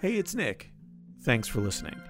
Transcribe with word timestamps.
Hey, 0.00 0.14
it's 0.14 0.34
Nick. 0.34 0.72
Thanks 1.22 1.46
for 1.46 1.60
listening. 1.60 2.00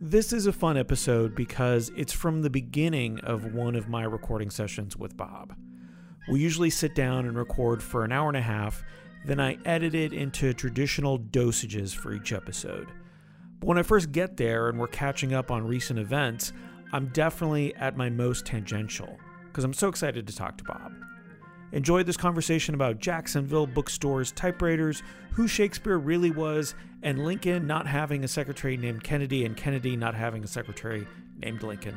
This 0.00 0.32
is 0.32 0.46
a 0.46 0.52
fun 0.52 0.76
episode 0.76 1.34
because 1.34 1.90
it's 1.96 2.12
from 2.12 2.40
the 2.40 2.50
beginning 2.50 3.18
of 3.20 3.52
one 3.52 3.74
of 3.74 3.88
my 3.88 4.04
recording 4.04 4.48
sessions 4.48 4.96
with 4.96 5.16
Bob. 5.16 5.54
We 6.30 6.40
usually 6.40 6.70
sit 6.70 6.94
down 6.94 7.26
and 7.26 7.36
record 7.36 7.82
for 7.82 8.04
an 8.04 8.12
hour 8.12 8.28
and 8.28 8.36
a 8.36 8.42
half, 8.42 8.82
then 9.26 9.40
I 9.40 9.58
edit 9.64 9.94
it 9.94 10.12
into 10.12 10.54
traditional 10.54 11.18
dosages 11.18 11.94
for 11.94 12.14
each 12.14 12.32
episode. 12.32 12.88
But 13.58 13.66
when 13.66 13.78
I 13.78 13.82
first 13.82 14.12
get 14.12 14.36
there 14.36 14.68
and 14.68 14.78
we're 14.78 14.86
catching 14.86 15.34
up 15.34 15.50
on 15.50 15.66
recent 15.66 15.98
events, 15.98 16.52
I'm 16.92 17.08
definitely 17.08 17.74
at 17.76 17.96
my 17.96 18.08
most 18.08 18.46
tangential 18.46 19.18
because 19.48 19.64
I'm 19.64 19.74
so 19.74 19.88
excited 19.88 20.26
to 20.26 20.34
talk 20.34 20.56
to 20.58 20.64
Bob. 20.64 20.92
Enjoyed 21.72 22.04
this 22.06 22.16
conversation 22.16 22.74
about 22.74 22.98
Jacksonville 22.98 23.66
bookstores, 23.66 24.32
typewriters, 24.32 25.02
who 25.32 25.46
Shakespeare 25.46 25.98
really 25.98 26.30
was, 26.32 26.74
and 27.02 27.24
Lincoln 27.24 27.66
not 27.66 27.86
having 27.86 28.24
a 28.24 28.28
secretary 28.28 28.76
named 28.76 29.04
Kennedy 29.04 29.44
and 29.44 29.56
Kennedy 29.56 29.96
not 29.96 30.14
having 30.14 30.42
a 30.42 30.48
secretary 30.48 31.06
named 31.38 31.62
Lincoln. 31.62 31.96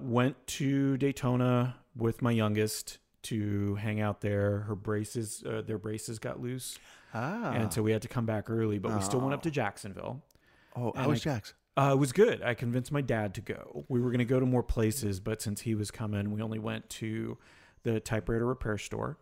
Went 0.00 0.46
to 0.48 0.96
Daytona 0.98 1.76
with 1.96 2.20
my 2.20 2.32
youngest 2.32 2.98
to 3.22 3.76
hang 3.76 4.00
out 4.00 4.20
there. 4.20 4.60
Her 4.60 4.74
braces, 4.74 5.42
uh, 5.46 5.62
their 5.62 5.78
braces 5.78 6.18
got 6.18 6.40
loose, 6.42 6.78
Ah. 7.14 7.52
and 7.52 7.72
so 7.72 7.82
we 7.82 7.92
had 7.92 8.02
to 8.02 8.08
come 8.08 8.26
back 8.26 8.50
early. 8.50 8.78
But 8.78 8.94
we 8.94 9.00
still 9.00 9.20
went 9.20 9.32
up 9.32 9.42
to 9.44 9.48
Oh. 9.48 9.52
Jacksonville. 9.52 10.22
oh, 10.76 10.90
and 10.90 11.04
how 11.04 11.08
was 11.08 11.20
I- 11.20 11.24
Jax? 11.24 11.54
Uh, 11.76 11.90
it 11.94 11.98
was 11.98 12.12
good. 12.12 12.42
I 12.42 12.54
convinced 12.54 12.92
my 12.92 13.00
dad 13.00 13.34
to 13.34 13.40
go. 13.40 13.84
We 13.88 14.00
were 14.00 14.10
going 14.10 14.18
to 14.18 14.24
go 14.24 14.38
to 14.38 14.46
more 14.46 14.62
places, 14.62 15.18
but 15.18 15.40
since 15.42 15.62
he 15.62 15.74
was 15.74 15.90
coming, 15.90 16.30
we 16.30 16.40
only 16.42 16.58
went 16.58 16.88
to 16.90 17.36
the 17.84 18.00
typewriter 18.00 18.46
repair 18.46 18.76
store. 18.76 19.18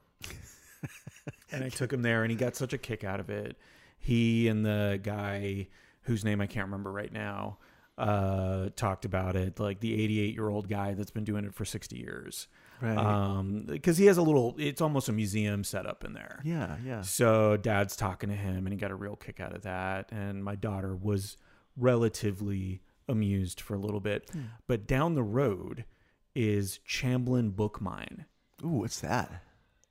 and 1.52 1.62
I 1.62 1.68
took 1.68 1.92
him 1.92 2.02
there, 2.02 2.22
and 2.22 2.30
he 2.30 2.36
got 2.36 2.56
such 2.56 2.72
a 2.72 2.78
kick 2.78 3.04
out 3.04 3.20
of 3.20 3.30
it. 3.30 3.56
He 3.98 4.48
and 4.48 4.64
the 4.64 4.98
guy 5.02 5.68
whose 6.02 6.24
name 6.24 6.40
I 6.40 6.46
can't 6.46 6.66
remember 6.66 6.90
right 6.90 7.12
now 7.12 7.58
uh, 7.98 8.70
talked 8.74 9.04
about 9.04 9.36
it, 9.36 9.60
like 9.60 9.80
the 9.80 9.94
88 10.02 10.34
year 10.34 10.48
old 10.48 10.68
guy 10.68 10.94
that's 10.94 11.10
been 11.10 11.24
doing 11.24 11.44
it 11.44 11.54
for 11.54 11.64
60 11.64 11.96
years. 11.96 12.48
Right. 12.80 12.96
Um, 12.96 13.64
because 13.66 13.96
he 13.96 14.06
has 14.06 14.16
a 14.16 14.22
little, 14.22 14.56
it's 14.58 14.80
almost 14.80 15.08
a 15.08 15.12
museum 15.12 15.62
setup 15.62 16.04
in 16.04 16.14
there. 16.14 16.40
yeah, 16.42 16.76
yeah. 16.84 17.02
So 17.02 17.56
dad's 17.56 17.94
talking 17.94 18.28
to 18.30 18.34
him 18.34 18.66
and 18.66 18.70
he 18.70 18.76
got 18.76 18.90
a 18.90 18.96
real 18.96 19.14
kick 19.14 19.38
out 19.38 19.54
of 19.54 19.62
that. 19.62 20.10
And 20.10 20.42
my 20.42 20.56
daughter 20.56 20.96
was 20.96 21.36
relatively 21.76 22.82
amused 23.08 23.60
for 23.60 23.74
a 23.74 23.78
little 23.78 24.00
bit. 24.00 24.28
Hmm. 24.32 24.40
But 24.66 24.88
down 24.88 25.14
the 25.14 25.22
road 25.22 25.84
is 26.34 26.80
Chamblin 26.88 27.54
Book 27.54 27.80
Mine. 27.80 28.26
Ooh, 28.64 28.68
what's 28.68 29.00
that? 29.00 29.42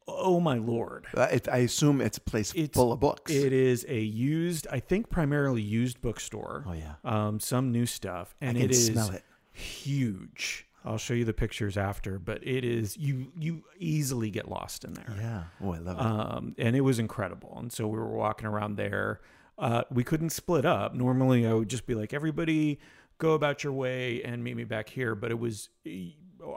Oh 0.08 0.40
my 0.40 0.56
lord. 0.58 1.06
Uh, 1.16 1.38
I 1.52 1.60
assume 1.60 2.02
it's 2.02 2.18
a 2.18 2.22
place 2.22 2.52
It's- 2.54 2.72
full 2.74 2.92
of 2.92 3.00
books. 3.00 3.32
It 3.32 3.54
is 3.54 3.86
a 3.88 4.00
used, 4.00 4.68
I 4.72 4.80
think 4.80 5.10
primarily 5.10 5.62
used 5.62 6.02
bookstore. 6.02 6.66
oh 6.68 6.74
yeah, 6.74 6.96
Um, 7.04 7.40
some 7.40 7.72
new 7.72 7.86
stuff. 7.86 8.36
And 8.42 8.58
it 8.58 8.72
is 8.72 8.90
it. 8.90 9.24
huge. 9.52 10.68
I'll 10.84 10.98
show 10.98 11.14
you 11.14 11.26
the 11.26 11.34
pictures 11.34 11.78
after, 11.78 12.18
but 12.18 12.46
it 12.46 12.66
is 12.66 12.98
you 12.98 13.32
you 13.38 13.64
easily 13.78 14.32
get 14.32 14.50
lost 14.50 14.84
in 14.84 14.94
there. 14.96 15.16
Yeah. 15.16 15.44
Oh, 15.64 15.74
I 15.74 15.78
love 15.78 15.98
it. 15.98 16.02
um, 16.04 16.56
and 16.58 16.76
it 16.76 16.82
was 16.82 16.98
incredible. 16.98 17.56
And 17.60 17.72
so 17.72 17.88
we 17.88 17.98
were 18.00 18.08
walking 18.08 18.48
around 18.48 18.78
there. 18.78 19.22
Uh, 19.60 19.84
we 19.92 20.04
couldn't 20.04 20.32
split 20.32 20.66
up. 20.66 20.96
Normally, 20.96 21.46
I 21.46 21.54
would 21.54 21.70
just 21.70 21.86
be 21.86 21.94
like, 21.94 22.14
everybody 22.14 22.80
go 23.20 23.34
about 23.34 23.64
your 23.64 23.74
way 23.74 24.24
and 24.24 24.44
meet 24.44 24.56
me 24.58 24.64
back 24.64 24.90
here. 24.90 25.14
But 25.14 25.30
it 25.30 25.38
was, 25.38 25.70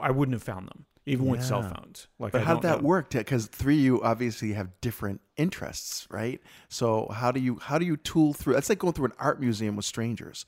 I 0.01 0.09
wouldn't 0.09 0.33
have 0.33 0.41
found 0.41 0.69
them, 0.69 0.85
even 1.05 1.25
with 1.27 1.43
cell 1.43 1.61
phones. 1.63 2.07
Like, 2.19 2.31
but 2.31 2.41
I 2.41 2.43
how 2.45 2.53
don't 2.53 2.61
did 2.61 2.69
that 2.69 2.81
know. 2.81 2.87
work? 2.87 3.09
Because 3.11 3.47
three 3.47 3.75
you 3.77 4.01
obviously 4.01 4.53
have 4.53 4.69
different 4.81 5.21
interests, 5.37 6.07
right? 6.09 6.41
So 6.69 7.07
how 7.13 7.31
do 7.31 7.39
you 7.39 7.59
how 7.61 7.77
do 7.77 7.85
you 7.85 7.97
tool 7.97 8.33
through? 8.33 8.55
It's 8.55 8.69
like 8.69 8.79
going 8.79 8.93
through 8.93 9.05
an 9.05 9.13
art 9.19 9.39
museum 9.39 9.75
with 9.75 9.85
strangers. 9.85 10.45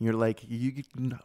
You're 0.00 0.12
like, 0.14 0.40
you, 0.48 0.84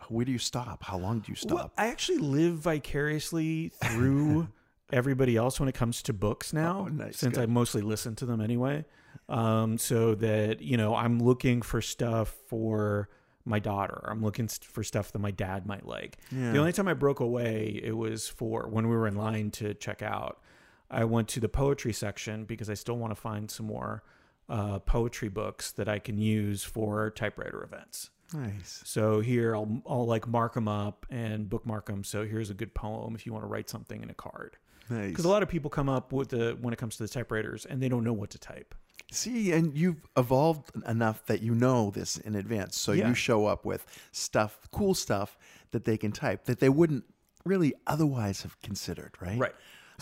where 0.09 0.25
do 0.25 0.31
you 0.31 0.39
stop? 0.39 0.83
How 0.83 0.97
long 0.97 1.19
do 1.19 1.31
you 1.31 1.35
stop? 1.35 1.51
Well, 1.51 1.71
I 1.77 1.87
actually 1.87 2.17
live 2.17 2.55
vicariously 2.55 3.71
through 3.83 4.47
everybody 4.91 5.35
else 5.37 5.59
when 5.59 5.69
it 5.69 5.75
comes 5.75 6.01
to 6.03 6.13
books 6.13 6.53
now, 6.53 6.85
Oh, 6.85 6.87
nice. 6.87 7.17
since 7.17 7.37
I 7.37 7.45
mostly 7.45 7.81
listen 7.83 8.15
to 8.15 8.25
them 8.25 8.41
anyway. 8.41 8.83
Um, 9.29 9.77
so 9.77 10.15
that 10.15 10.61
you 10.61 10.75
know, 10.77 10.95
I'm 10.95 11.19
looking 11.21 11.61
for 11.61 11.81
stuff 11.81 12.35
for 12.47 13.09
my 13.45 13.59
daughter. 13.59 14.05
I'm 14.09 14.23
looking 14.23 14.47
for 14.47 14.83
stuff 14.83 15.11
that 15.11 15.19
my 15.19 15.31
dad 15.31 15.65
might 15.65 15.85
like. 15.85 16.17
Yeah. 16.31 16.51
The 16.51 16.59
only 16.59 16.71
time 16.73 16.87
I 16.87 16.93
broke 16.93 17.19
away, 17.19 17.79
it 17.83 17.95
was 17.97 18.27
for 18.29 18.67
when 18.67 18.87
we 18.87 18.95
were 18.95 19.07
in 19.07 19.15
line 19.15 19.51
to 19.51 19.73
check 19.73 20.01
out. 20.01 20.41
I 20.89 21.03
went 21.05 21.27
to 21.29 21.39
the 21.39 21.49
poetry 21.49 21.91
section 21.93 22.45
because 22.45 22.69
I 22.69 22.75
still 22.75 22.97
want 22.97 23.11
to 23.11 23.15
find 23.19 23.49
some 23.49 23.65
more 23.65 24.03
uh, 24.49 24.79
poetry 24.79 25.29
books 25.29 25.71
that 25.73 25.89
I 25.89 25.99
can 25.99 26.17
use 26.17 26.63
for 26.63 27.09
typewriter 27.09 27.63
events. 27.63 28.09
nice. 28.33 28.81
So 28.85 29.19
here 29.21 29.55
I'll 29.55 29.81
I'll 29.87 30.05
like 30.05 30.27
mark 30.27 30.53
them 30.53 30.67
up 30.67 31.05
and 31.09 31.49
bookmark 31.49 31.87
them. 31.87 32.03
So 32.03 32.25
here's 32.25 32.49
a 32.49 32.53
good 32.53 32.73
poem 32.73 33.15
if 33.15 33.25
you 33.25 33.33
want 33.33 33.43
to 33.43 33.47
write 33.47 33.69
something 33.69 34.01
in 34.03 34.09
a 34.09 34.13
card. 34.13 34.57
Nice. 34.89 35.09
Because 35.09 35.25
a 35.25 35.29
lot 35.29 35.43
of 35.43 35.49
people 35.49 35.69
come 35.69 35.89
up 35.89 36.11
with 36.11 36.29
the 36.29 36.57
when 36.61 36.73
it 36.73 36.77
comes 36.77 36.97
to 36.97 37.03
the 37.03 37.09
typewriters 37.09 37.65
and 37.65 37.81
they 37.81 37.89
don't 37.89 38.03
know 38.03 38.13
what 38.13 38.29
to 38.31 38.37
type. 38.37 38.75
See, 39.13 39.51
and 39.51 39.77
you've 39.77 40.05
evolved 40.17 40.71
enough 40.87 41.25
that 41.27 41.41
you 41.41 41.53
know 41.53 41.91
this 41.91 42.17
in 42.17 42.35
advance. 42.35 42.77
So 42.77 42.91
Yeah. 42.91 43.09
you 43.09 43.13
show 43.15 43.45
up 43.45 43.63
with 43.65 43.85
stuff, 44.11 44.67
cool 44.71 44.93
stuff 44.93 45.37
that 45.71 45.85
they 45.85 45.97
can 45.97 46.11
type 46.11 46.45
that 46.45 46.59
they 46.59 46.69
wouldn't 46.69 47.03
really 47.45 47.73
otherwise 47.87 48.41
have 48.43 48.59
considered, 48.61 49.11
right? 49.19 49.37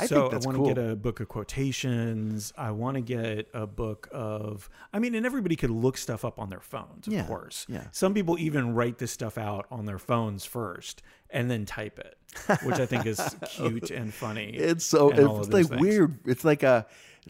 I 0.02 0.06
so 0.08 0.28
I 0.30 0.38
want 0.38 0.58
cool. 0.58 0.68
to 0.68 0.74
get 0.74 0.78
a 0.92 0.96
book 0.96 1.20
of 1.20 1.28
quotations. 1.28 2.54
I 2.58 2.72
want 2.72 2.96
to 2.96 3.02
get 3.02 3.48
a 3.54 3.68
book 3.68 4.08
of. 4.12 4.70
I 4.94 5.00
mean, 5.00 5.16
and 5.16 5.26
everybody 5.26 5.56
could 5.56 5.70
look 5.72 5.98
stuff 5.98 6.26
up 6.26 6.40
on 6.40 6.50
their 6.50 6.60
phones, 6.60 7.08
of 7.08 7.14
Yeah, 7.14 7.26
course. 7.26 7.66
yeah. 7.70 7.86
Some 7.92 8.14
people 8.14 8.38
even 8.40 8.74
write 8.74 8.98
this 8.98 9.12
stuff 9.12 9.38
out 9.38 9.66
on 9.72 9.86
their 9.86 10.00
phones 10.00 10.46
first 10.46 11.02
and 11.30 11.50
then 11.50 11.66
type 11.66 11.98
it, 12.00 12.18
which 12.64 12.80
I 12.80 12.86
think 12.86 13.06
is 13.06 13.20
cute 13.50 13.90
and 13.92 14.14
funny. 14.14 14.50
It's 14.50 14.86
so 14.86 15.10
it's 15.12 15.50
like 15.50 15.68
things. 15.68 15.82
weird. 15.82 16.20
It's 16.26 16.44
like 16.44 16.64
a 16.64 16.86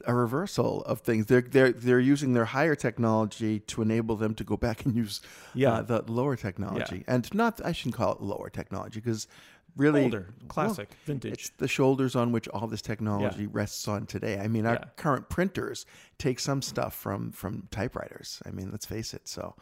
a 0.08 0.14
reversal 0.14 0.84
of 0.84 1.02
things. 1.02 1.26
They're 1.26 1.42
they're 1.42 1.72
they're 1.74 2.00
using 2.00 2.34
their 2.34 2.46
higher 2.46 2.76
technology 2.76 3.60
to 3.60 3.82
enable 3.82 4.16
them 4.16 4.34
to 4.36 4.44
go 4.44 4.56
back 4.58 4.86
and 4.86 4.96
use 4.96 5.22
Yeah. 5.54 5.74
uh, 5.74 5.82
the 5.82 6.02
lower 6.12 6.36
technology. 6.38 7.04
And 7.08 7.32
not 7.34 7.60
I 7.64 7.74
shouldn't 7.74 7.96
call 7.96 8.14
it 8.14 8.22
lower 8.22 8.50
technology 8.50 9.00
because 9.02 9.28
really 9.78 10.04
Older, 10.04 10.28
classic, 10.48 10.90
vintage. 11.06 11.32
It's 11.34 11.50
the 11.58 11.68
shoulders 11.68 12.16
on 12.16 12.32
which 12.32 12.48
all 12.50 12.68
this 12.68 12.82
technology 12.82 13.44
Yeah. 13.44 13.50
rests 13.52 13.88
on 13.88 14.06
today. 14.06 14.40
I 14.40 14.48
mean, 14.48 14.66
our 14.66 14.76
Yeah. 14.76 14.86
current 14.98 15.30
printers 15.30 15.86
take 16.18 16.40
some 16.40 16.62
stuff 16.62 16.94
from 16.94 17.32
from 17.32 17.68
typewriters. 17.72 18.42
I 18.46 18.52
mean, 18.52 18.72
let's 18.72 18.86
face 18.86 19.14
it. 19.14 19.28
So, 19.28 19.56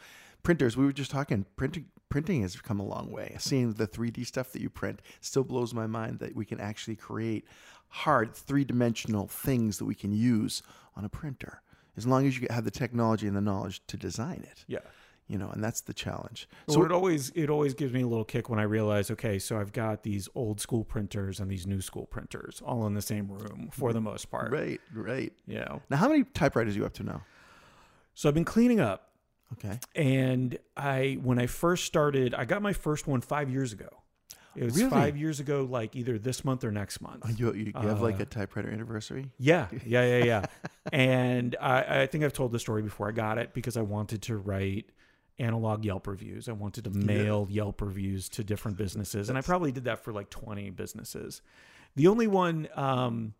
printers. 0.43 0.75
We 0.77 0.85
were 0.85 0.93
just 0.93 1.11
talking. 1.11 1.45
Printing 1.55 1.85
printing 2.09 2.41
has 2.41 2.55
come 2.59 2.79
a 2.79 2.85
long 2.85 3.11
way. 3.11 3.35
Seeing 3.39 3.73
the 3.73 3.85
three 3.87 4.09
D 4.11 4.23
stuff 4.23 4.51
that 4.53 4.61
you 4.61 4.69
print 4.69 5.01
still 5.21 5.43
blows 5.43 5.73
my 5.73 5.85
mind 5.87 6.19
that 6.19 6.35
we 6.35 6.43
can 6.45 6.59
actually 6.59 6.95
create 6.95 7.45
hard 7.89 8.33
three 8.35 8.63
dimensional 8.63 9.27
things 9.27 9.77
that 9.77 9.85
we 9.85 9.95
can 9.95 10.11
use 10.13 10.61
on 10.95 11.05
a 11.05 11.09
printer. 11.09 11.61
As 11.97 12.07
long 12.07 12.25
as 12.27 12.39
you 12.39 12.47
have 12.49 12.63
the 12.63 12.71
technology 12.71 13.27
and 13.27 13.35
the 13.35 13.41
knowledge 13.41 13.85
to 13.87 13.97
design 13.97 14.45
it, 14.49 14.63
yeah. 14.67 14.79
You 15.29 15.37
know, 15.37 15.47
and 15.49 15.63
that's 15.63 15.81
the 15.81 15.93
challenge. 15.93 16.49
So 16.67 16.83
it 16.83 16.91
always 16.91 17.29
it 17.35 17.49
always 17.49 17.73
gives 17.73 17.93
me 17.93 18.01
a 18.01 18.07
little 18.07 18.25
kick 18.25 18.49
when 18.49 18.59
I 18.59 18.63
realize, 18.63 19.09
okay, 19.11 19.39
so 19.39 19.57
I've 19.59 19.71
got 19.71 20.03
these 20.03 20.27
old 20.35 20.59
school 20.59 20.83
printers 20.83 21.39
and 21.39 21.49
these 21.49 21.65
new 21.65 21.79
school 21.81 22.07
printers 22.07 22.61
all 22.65 22.85
in 22.87 22.95
the 22.95 23.01
same 23.01 23.27
room 23.31 23.69
for 23.71 23.93
the 23.93 24.01
most 24.01 24.29
part. 24.31 24.51
right, 24.51 24.81
right. 24.93 25.31
Know. 25.47 25.81
Now, 25.89 25.97
how 25.97 26.09
many 26.09 26.23
typewriters 26.25 26.75
are 26.75 26.79
you 26.79 26.85
up 26.85 26.93
to 26.95 27.03
now? 27.03 27.21
So 28.15 28.27
I've 28.27 28.35
been 28.35 28.43
cleaning 28.43 28.79
up 28.81 29.05
Okay. 29.53 29.79
and 29.95 30.57
I 30.75 31.17
when 31.23 31.39
I 31.39 31.45
first 31.47 31.85
started, 31.85 32.33
I 32.33 32.45
got 32.45 32.61
my 32.61 32.73
first 32.73 33.07
one 33.07 33.21
five 33.21 33.49
years 33.49 33.71
ago. 33.71 33.87
It 34.55 34.63
was 34.63 34.75
Really? 34.75 34.89
five 34.89 35.15
years 35.15 35.39
ago, 35.39 35.63
like 35.69 35.95
either 35.95 36.17
this 36.17 36.43
month 36.43 36.63
or 36.63 36.71
next 36.71 37.01
month. 37.01 37.23
Oh, 37.25 37.29
You, 37.29 37.53
you, 37.53 37.65
you 37.81 37.87
have 37.87 38.01
like 38.01 38.19
Uh, 38.19 38.23
a 38.23 38.25
typewriter 38.25 38.69
anniversary? 38.69 39.31
Yeah, 39.37 39.67
yeah, 39.85 40.17
yeah, 40.17 40.23
yeah. 40.25 40.45
and 40.91 41.55
I, 41.61 42.01
I 42.01 42.07
think 42.07 42.23
I've 42.23 42.33
told 42.33 42.51
the 42.51 42.59
story 42.59 42.81
before. 42.81 43.07
I 43.07 43.11
got 43.11 43.37
it 43.37 43.53
because 43.53 43.77
I 43.77 43.81
wanted 43.83 44.21
to 44.23 44.37
write 44.37 44.89
analog 45.39 45.83
Yelp 45.85 46.07
reviews. 46.07 46.47
I 46.49 46.51
wanted 46.51 46.83
to 46.85 46.89
mail 46.91 47.47
Yelp 47.49 47.81
reviews 47.81 48.29
to 48.29 48.43
different 48.43 48.77
businesses, 48.77 49.29
and 49.29 49.37
I 49.37 49.41
probably 49.41 49.71
did 49.71 49.85
that 49.85 50.03
for 50.03 50.11
like 50.13 50.29
twenty 50.29 50.69
businesses. 50.69 51.41
The 51.95 52.07
only 52.07 52.27
one 52.27 52.67
um, 52.75 53.33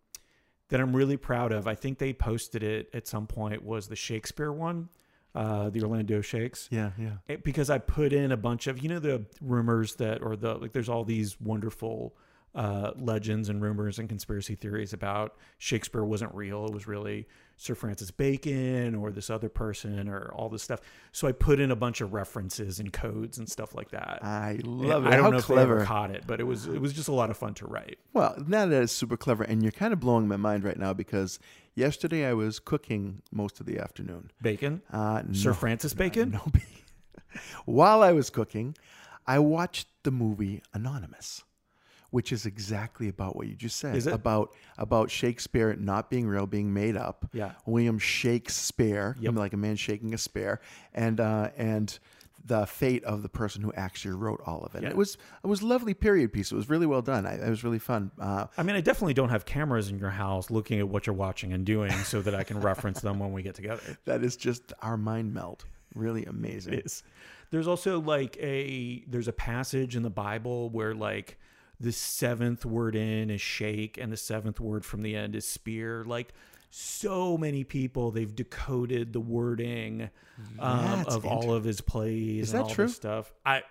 that 0.69 0.79
I'm 0.79 0.95
really 0.95 1.17
proud 1.17 1.51
of, 1.51 1.67
I 1.67 1.75
think 1.75 1.97
they 1.99 2.13
posted 2.13 2.63
it 2.63 2.89
at 2.93 3.07
some 3.07 3.27
point, 3.27 3.63
was 3.63 3.87
the 3.87 3.95
Shakespeare 3.95 4.51
one, 4.51 4.89
uh, 5.35 5.69
the 5.69 5.81
Orlando 5.83 6.21
Shakes 6.21 6.67
Yeah, 6.71 6.91
yeah. 6.97 7.17
it- 7.27 7.43
because 7.43 7.69
I 7.69 7.77
put 7.77 8.13
in 8.13 8.31
a 8.31 8.37
bunch 8.37 8.67
of 8.67 8.81
you 8.81 8.89
know 8.89 8.99
the 8.99 9.25
rumors 9.41 9.95
that 9.95 10.21
or 10.21 10.35
the 10.35 10.55
like 10.55 10.71
there's 10.73 10.89
all 10.89 11.03
these 11.03 11.39
wonderful 11.39 12.15
uh, 12.55 12.91
legends 12.97 13.49
and 13.49 13.61
rumors 13.61 13.99
and 13.99 14.09
conspiracy 14.09 14.55
theories 14.55 14.91
about 14.93 15.35
Shakespeare 15.59 16.03
wasn't 16.03 16.33
real 16.33 16.65
it 16.65 16.73
was 16.73 16.87
really 16.87 17.27
Sir 17.61 17.75
Francis 17.75 18.09
Bacon 18.09 18.95
or 18.95 19.11
this 19.11 19.29
other 19.29 19.49
person 19.49 20.07
or 20.07 20.31
all 20.33 20.47
this 20.47 20.63
stuff. 20.63 20.79
So 21.11 21.27
I 21.27 21.33
put 21.33 21.59
in 21.59 21.71
a 21.71 21.75
bunch 21.75 21.99
of 21.99 22.13
references 22.13 22.79
and 22.79 22.93
codes 22.93 23.37
and 23.37 23.49
stuff 23.49 23.75
like 23.75 23.91
that. 23.91 24.19
I 24.23 24.51
And 24.51 24.65
love 24.65 25.05
it. 25.05 25.09
I 25.09 25.17
don't 25.17 25.25
How 25.25 25.29
know 25.31 25.37
if 25.39 25.47
they 25.47 25.55
clever. 25.55 25.75
ever 25.79 25.85
caught 25.85 26.09
it, 26.11 26.23
but 26.25 26.39
it 26.39 26.45
was 26.45 26.67
it 26.67 26.79
was 26.79 26.93
just 26.93 27.09
a 27.09 27.11
lot 27.11 27.29
of 27.29 27.35
fun 27.35 27.53
to 27.55 27.67
write. 27.67 27.99
Well, 28.13 28.41
now 28.47 28.65
that 28.65 28.81
is 28.83 28.93
super 28.93 29.17
clever, 29.17 29.43
and 29.43 29.61
you're 29.61 29.73
kind 29.73 29.91
of 29.91 29.99
blowing 29.99 30.25
my 30.25 30.37
mind 30.37 30.63
right 30.63 30.79
now 30.79 30.93
because 30.93 31.37
yesterday 31.75 32.25
I 32.25 32.31
was 32.33 32.59
cooking 32.59 33.21
most 33.29 33.59
of 33.59 33.65
the 33.65 33.77
afternoon. 33.77 34.31
Bacon, 34.41 34.81
Uh, 34.89 35.23
Sir 35.33 35.51
Francis 35.53 35.93
Bacon. 35.93 36.31
no, 36.31 36.45
while 37.65 38.01
I 38.01 38.13
was 38.13 38.29
cooking, 38.29 38.75
I 39.27 39.39
watched 39.39 39.87
the 40.03 40.11
movie 40.11 40.63
Anonymous, 40.73 41.43
which 42.11 42.31
is 42.31 42.45
exactly 42.45 43.07
about 43.07 43.35
what 43.35 43.47
you 43.47 43.55
just 43.55 43.77
said 43.77 43.95
Is 43.95 44.07
it? 44.07 44.13
about 44.13 44.53
about 44.77 45.11
Shakespeare 45.11 45.75
not 45.75 46.09
being 46.09 46.27
real, 46.27 46.47
being 46.47 46.73
made 46.73 46.95
up. 46.97 47.29
Yeah. 47.33 47.51
William 47.65 47.99
Shakespeare, 47.99 49.15
Yep. 49.19 49.35
like 49.35 49.53
a 49.53 49.57
man 49.57 49.75
shaking 49.75 50.13
a 50.13 50.17
spare, 50.17 50.59
and 50.93 51.19
uh, 51.19 51.49
and 51.57 51.97
the 52.45 52.65
fate 52.65 53.03
of 53.03 53.21
the 53.21 53.29
person 53.29 53.61
who 53.61 53.71
actually 53.73 54.15
wrote 54.15 54.41
all 54.45 54.61
of 54.63 54.73
it. 54.73 54.81
Yeah. 54.83 54.89
It 54.89 54.97
was 54.97 55.17
it 55.43 55.47
was 55.47 55.61
lovely 55.61 55.93
period 55.93 56.33
piece. 56.33 56.51
It 56.51 56.55
was 56.55 56.69
really 56.69 56.85
well 56.87 57.01
done. 57.01 57.25
I, 57.25 57.33
it 57.35 57.49
was 57.49 57.63
really 57.63 57.79
fun. 57.79 58.11
Uh, 58.19 58.47
I 58.57 58.63
mean, 58.63 58.75
I 58.75 58.81
definitely 58.81 59.13
don't 59.13 59.29
have 59.29 59.45
cameras 59.45 59.89
in 59.89 59.99
your 59.99 60.09
house 60.09 60.49
looking 60.49 60.79
at 60.79 60.87
what 60.87 61.05
you're 61.05 61.15
watching 61.15 61.53
and 61.53 61.65
doing 61.65 61.91
so 61.91 62.21
that 62.21 62.33
I 62.33 62.43
can 62.43 62.59
reference 62.61 63.01
them 63.01 63.19
when 63.19 63.33
we 63.33 63.43
get 63.43 63.55
together. 63.55 63.81
that 64.05 64.23
is 64.23 64.35
just 64.35 64.73
our 64.81 64.97
mind 64.97 65.33
melt. 65.33 65.65
Really 65.95 66.25
amazing. 66.25 66.73
It 66.73 66.85
is. 66.85 67.03
There's 67.51 67.67
also 67.67 67.99
like 67.99 68.37
a 68.39 69.03
there's 69.07 69.27
a 69.27 69.33
passage 69.33 69.95
in 69.95 70.03
the 70.03 70.09
Bible 70.09 70.69
where 70.69 70.93
like 70.95 71.37
the 71.79 71.91
seventh 71.91 72.65
word 72.65 72.95
in 72.95 73.29
is 73.29 73.41
shake 73.41 73.97
and 73.97 74.11
the 74.11 74.17
seventh 74.17 74.59
word 74.59 74.83
from 74.85 75.01
the 75.01 75.15
end 75.15 75.35
is 75.35 75.47
spear. 75.47 76.03
Like 76.05 76.33
so 76.71 77.37
many 77.37 77.63
people 77.63 78.11
they've 78.11 78.35
decoded 78.35 79.13
the 79.13 79.19
wording 79.19 80.09
um, 80.59 81.05
of 81.07 81.25
all 81.25 81.53
of 81.53 81.63
his 81.63 81.81
plays 81.81 82.49
Is 82.49 82.53
and 82.53 82.59
that 82.59 82.63
all 82.69 82.69
true? 82.75 82.85
this 82.87 82.95
stuff. 82.95 83.31
I, 83.45 83.63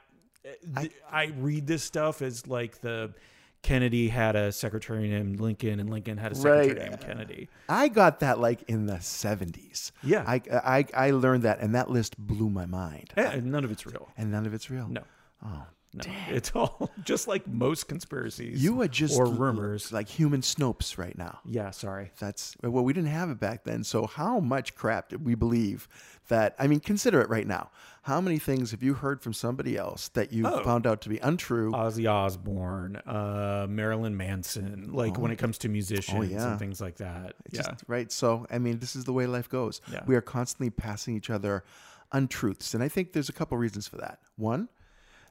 th- 0.76 0.92
I 1.10 1.26
read 1.38 1.66
this 1.66 1.84
stuff 1.84 2.22
as 2.22 2.46
like 2.46 2.80
the 2.80 3.12
Kennedy 3.62 4.08
had 4.08 4.36
a 4.36 4.52
secretary 4.52 5.08
named 5.08 5.40
Lincoln 5.40 5.80
and 5.80 5.90
Lincoln 5.90 6.16
had 6.16 6.32
a 6.32 6.34
secretary 6.34 6.78
Right. 6.78 6.90
named 6.90 7.00
Kennedy. 7.00 7.48
I 7.68 7.88
got 7.88 8.20
that 8.20 8.38
like 8.38 8.62
in 8.68 8.86
the 8.86 8.94
70s. 8.94 9.90
Yeah. 10.02 10.24
I, 10.26 10.40
I, 10.50 10.86
I 10.94 11.10
learned 11.10 11.42
that, 11.42 11.60
and 11.60 11.74
that 11.74 11.90
list 11.90 12.16
blew 12.18 12.48
my 12.50 12.66
mind. 12.66 13.10
Eh, 13.16 13.40
none 13.42 13.64
of 13.64 13.70
it's 13.72 13.84
real. 13.84 14.08
And 14.16 14.30
none 14.30 14.46
of 14.46 14.54
it's 14.54 14.70
real. 14.70 14.88
No. 14.88 15.02
Oh, 15.44 15.66
No, 15.94 16.04
it's 16.28 16.52
all 16.54 16.90
just 17.04 17.26
like 17.28 17.46
most 17.48 17.88
conspiracies. 17.88 18.62
you 18.62 18.80
are 18.82 18.88
just 18.88 19.18
or 19.18 19.26
rumors. 19.26 19.90
like 19.90 20.06
human 20.08 20.42
Snopes 20.42 20.98
right 20.98 21.16
now. 21.16 21.38
Yeah, 21.46 21.70
sorry. 21.70 22.10
That's 22.18 22.54
well, 22.62 22.84
we 22.84 22.92
didn't 22.92 23.08
have 23.10 23.30
it 23.30 23.40
back 23.40 23.64
then. 23.64 23.84
So 23.84 24.06
how 24.06 24.38
much 24.38 24.74
crap 24.74 25.08
did 25.08 25.24
we 25.24 25.34
believe 25.34 25.88
that? 26.28 26.54
I 26.58 26.66
mean, 26.66 26.80
consider 26.80 27.20
it 27.22 27.30
right 27.30 27.46
now. 27.46 27.70
How 28.02 28.20
many 28.20 28.38
things 28.38 28.70
have 28.70 28.82
you 28.82 28.94
heard 28.94 29.22
from 29.22 29.32
somebody 29.32 29.76
else 29.78 30.08
that 30.08 30.30
you 30.32 30.46
Oh. 30.46 30.62
found 30.62 30.86
out 30.86 31.00
to 31.02 31.08
be 31.08 31.18
untrue? 31.18 31.72
Ozzy 31.72 32.10
Osbourne, 32.10 32.96
uh, 33.06 33.66
Marilyn 33.68 34.16
Manson. 34.16 34.90
Like 34.92 35.18
when 35.18 35.30
it 35.30 35.36
comes 35.36 35.56
to 35.58 35.68
musicians 35.70 36.18
Oh, 36.18 36.22
yeah. 36.22 36.50
and 36.50 36.58
things 36.58 36.80
like 36.82 36.96
that. 36.96 37.34
Just- 37.52 37.68
yeah, 37.68 37.74
right. 37.86 38.12
So 38.12 38.46
I 38.50 38.58
mean, 38.58 38.78
this 38.78 38.94
is 38.94 39.04
the 39.04 39.12
way 39.14 39.26
life 39.26 39.48
goes. 39.48 39.80
Yeah. 39.90 40.02
We 40.06 40.16
are 40.16 40.20
constantly 40.22 40.68
passing 40.70 41.16
each 41.16 41.30
other 41.30 41.64
untruths, 42.12 42.74
and 42.74 42.82
I 42.82 42.88
think 42.88 43.12
there's 43.12 43.28
a 43.28 43.32
couple 43.34 43.56
reasons 43.58 43.86
for 43.88 43.96
that. 43.98 44.18
One, 44.36 44.68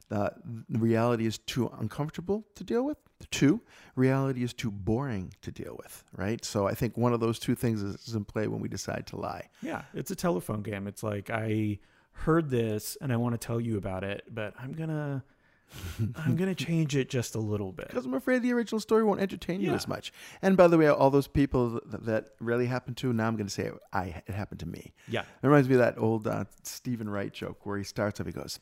the 0.08 0.32
reality 0.70 1.26
is 1.26 1.38
too 1.38 1.70
uncomfortable 1.78 2.46
to 2.54 2.64
deal 2.64 2.84
with. 2.84 2.96
Two, 3.30 3.60
reality 3.96 4.42
is 4.42 4.52
too 4.54 4.70
boring 4.70 5.34
to 5.42 5.50
deal 5.50 5.76
with. 5.82 6.04
Right. 6.16 6.44
So 6.44 6.66
I 6.68 6.74
think 6.74 6.96
one 6.96 7.12
of 7.12 7.20
those 7.20 7.38
two 7.38 7.54
things 7.54 7.82
is, 7.82 8.14
in 8.14 8.24
play 8.24 8.46
when 8.48 8.60
we 8.60 8.68
decide 8.68 9.06
to 9.08 9.16
lie. 9.16 9.48
yeah. 9.62 9.82
It's 9.92 10.10
a 10.10 10.16
telephone 10.16 10.62
game. 10.62 10.86
It's 10.86 11.02
like 11.02 11.28
I 11.30 11.78
heard 12.12 12.48
this 12.50 12.96
and 13.00 13.12
I 13.12 13.16
want 13.16 13.38
to 13.40 13.44
tell 13.46 13.60
you 13.60 13.76
about 13.76 14.02
it, 14.04 14.22
but 14.30 14.54
I'm 14.58 14.72
gonna, 14.72 15.24
I'm 16.16 16.36
gonna 16.36 16.54
change 16.54 16.96
it 16.96 17.08
just 17.10 17.34
a 17.34 17.38
little 17.40 17.72
bit. 17.72 17.88
Because 17.88 18.06
I'm 18.06 18.14
afraid 18.14 18.42
the 18.42 18.52
original 18.52 18.80
story 18.80 19.02
won't 19.04 19.20
entertain 19.20 19.60
you 19.60 19.68
Yeah. 19.70 19.74
as 19.74 19.86
much. 19.88 20.12
And 20.40 20.56
by 20.56 20.68
the 20.68 20.78
way, 20.78 20.88
all 20.88 21.10
those 21.10 21.28
people 21.28 21.80
that, 21.86 22.04
that 22.06 22.26
really 22.40 22.66
happened 22.66 22.96
to, 22.98 23.12
now 23.12 23.26
I'm 23.26 23.36
going 23.36 23.46
to 23.48 23.52
say 23.52 23.64
it, 23.64 23.74
I, 23.92 24.22
it 24.26 24.32
happened 24.34 24.60
to 24.60 24.66
me. 24.66 24.92
Yeah, 25.08 25.22
It 25.22 25.46
reminds 25.46 25.68
me 25.68 25.74
of 25.74 25.80
that 25.80 25.98
old 25.98 26.26
uh, 26.26 26.44
Steven 26.62 27.08
Wright 27.10 27.32
joke 27.32 27.66
where 27.66 27.76
he 27.78 27.84
starts 27.84 28.20
off, 28.20 28.26
he 28.26 28.32
goes, 28.32 28.58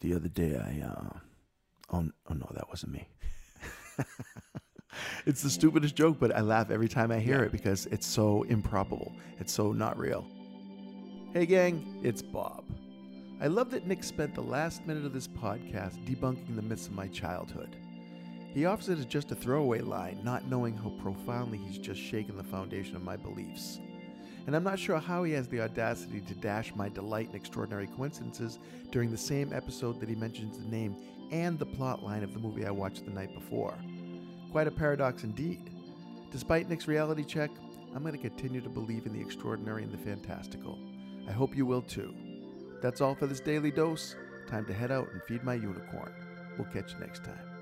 The 0.00 0.14
other 0.14 0.28
day 0.28 0.56
I, 0.56 0.86
uh, 0.86 1.18
oh, 1.92 2.08
oh 2.30 2.34
no, 2.34 2.50
that 2.54 2.68
wasn't 2.68 2.92
me. 2.92 3.08
it's 5.26 5.42
the 5.42 5.50
stupidest 5.50 5.94
joke, 5.96 6.18
but 6.20 6.34
I 6.34 6.40
laugh 6.40 6.70
every 6.70 6.88
time 6.88 7.10
I 7.10 7.18
hear 7.18 7.42
it 7.42 7.52
because 7.52 7.86
it's 7.86 8.06
so 8.06 8.42
improbable. 8.44 9.12
It's 9.38 9.52
so 9.52 9.72
not 9.72 9.98
real. 9.98 10.26
Hey, 11.32 11.46
gang, 11.46 12.00
it's 12.02 12.22
Bob. 12.22 12.64
I 13.40 13.48
love 13.48 13.70
that 13.70 13.86
Nick 13.86 14.02
spent 14.02 14.34
the 14.34 14.40
last 14.40 14.86
minute 14.86 15.04
of 15.04 15.12
this 15.12 15.28
podcast 15.28 16.02
debunking 16.06 16.56
the 16.56 16.62
myths 16.62 16.86
of 16.86 16.94
my 16.94 17.08
childhood. 17.08 17.76
He 18.54 18.64
offers 18.64 18.88
it 18.88 18.98
as 18.98 19.04
just 19.04 19.32
a 19.32 19.34
throwaway 19.34 19.80
line, 19.80 20.20
not 20.22 20.48
knowing 20.48 20.74
how 20.74 20.88
profoundly 21.02 21.58
he's 21.58 21.76
just 21.76 22.00
shaken 22.00 22.38
the 22.38 22.44
foundation 22.44 22.96
of 22.96 23.02
my 23.02 23.16
beliefs. 23.16 23.78
And 24.46 24.54
I'm 24.54 24.64
not 24.64 24.78
sure 24.78 24.98
how 24.98 25.24
he 25.24 25.32
has 25.32 25.48
the 25.48 25.60
audacity 25.60 26.20
to 26.20 26.34
dash 26.34 26.74
my 26.74 26.88
delight 26.88 27.28
in 27.30 27.34
extraordinary 27.34 27.88
coincidences 27.88 28.58
during 28.92 29.10
the 29.10 29.18
same 29.18 29.52
episode 29.52 30.00
that 30.00 30.08
he 30.08 30.14
mentions 30.14 30.58
the 30.58 30.70
name 30.70 30.96
and 31.32 31.58
the 31.58 31.66
plot 31.66 32.04
line 32.04 32.22
of 32.22 32.32
the 32.32 32.38
movie 32.38 32.64
I 32.64 32.70
watched 32.70 33.04
the 33.04 33.10
night 33.10 33.34
before. 33.34 33.74
Quite 34.52 34.68
a 34.68 34.70
paradox 34.70 35.24
indeed. 35.24 35.70
Despite 36.30 36.68
Nick's 36.68 36.86
reality 36.86 37.24
check, 37.24 37.50
I'm 37.94 38.02
going 38.02 38.14
to 38.14 38.18
continue 38.18 38.60
to 38.60 38.68
believe 38.68 39.06
in 39.06 39.12
the 39.12 39.20
extraordinary 39.20 39.82
and 39.82 39.92
the 39.92 39.98
fantastical. 39.98 40.78
I 41.28 41.32
hope 41.32 41.56
you 41.56 41.66
will 41.66 41.82
too. 41.82 42.14
That's 42.82 43.00
all 43.00 43.14
for 43.14 43.26
this 43.26 43.40
daily 43.40 43.72
dose. 43.72 44.14
Time 44.46 44.64
to 44.66 44.74
head 44.74 44.92
out 44.92 45.10
and 45.12 45.22
feed 45.24 45.42
my 45.42 45.54
unicorn. 45.54 46.12
We'll 46.56 46.68
catch 46.68 46.92
you 46.92 47.00
next 47.00 47.24
time. 47.24 47.55